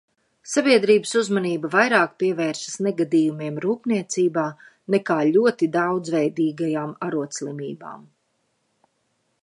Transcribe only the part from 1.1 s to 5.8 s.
uzmanība vairāk pievēršas negadījumiem rūpniecībā nekā ļoti